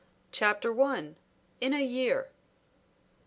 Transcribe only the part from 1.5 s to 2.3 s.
IN A YEAR.